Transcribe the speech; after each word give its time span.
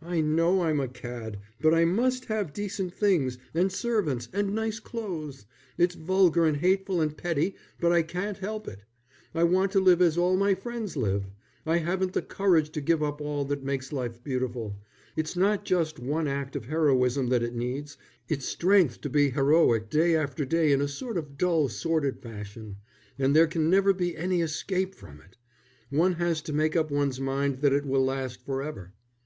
"I 0.00 0.22
know 0.22 0.62
I'm 0.62 0.80
a 0.80 0.88
cad, 0.88 1.38
but 1.60 1.74
I 1.74 1.84
must 1.84 2.24
have 2.24 2.54
decent 2.54 2.94
things, 2.94 3.36
and 3.52 3.70
servants, 3.70 4.26
and 4.32 4.54
nice 4.54 4.80
clothes. 4.80 5.44
It's 5.76 5.94
vulgar 5.96 6.46
and 6.46 6.56
hateful 6.56 7.02
and 7.02 7.14
petty, 7.14 7.56
but 7.78 7.92
I 7.92 8.00
can't 8.00 8.38
help 8.38 8.66
it. 8.66 8.84
I 9.34 9.44
want 9.44 9.70
to 9.72 9.78
live 9.78 10.00
as 10.00 10.16
all 10.16 10.38
my 10.38 10.54
friends 10.54 10.96
live. 10.96 11.26
I 11.66 11.76
haven't 11.76 12.14
the 12.14 12.22
courage 12.22 12.70
to 12.70 12.80
give 12.80 13.02
up 13.02 13.20
all 13.20 13.44
that 13.44 13.62
makes 13.62 13.92
life 13.92 14.24
beautiful. 14.24 14.76
It's 15.14 15.36
not 15.36 15.66
just 15.66 15.98
one 15.98 16.26
act 16.26 16.56
of 16.56 16.64
heroism 16.64 17.26
that 17.28 17.42
it 17.42 17.54
needs; 17.54 17.98
it's 18.30 18.46
strength 18.46 19.02
to 19.02 19.10
be 19.10 19.28
heroic 19.28 19.90
day 19.90 20.16
after 20.16 20.46
day 20.46 20.72
in 20.72 20.80
a 20.80 20.88
sort 20.88 21.18
of 21.18 21.36
dull, 21.36 21.68
sordid 21.68 22.18
fashion. 22.22 22.76
And 23.18 23.36
there 23.36 23.46
can 23.46 23.68
never 23.68 23.92
be 23.92 24.16
any 24.16 24.40
escape 24.40 24.94
from 24.94 25.20
it; 25.20 25.36
one 25.90 26.14
has 26.14 26.40
to 26.44 26.54
make 26.54 26.76
up 26.76 26.90
one's 26.90 27.20
mind 27.20 27.58
that 27.58 27.74
it 27.74 27.84
will 27.84 28.06
last 28.06 28.40
for 28.46 28.62
ever. 28.62 28.94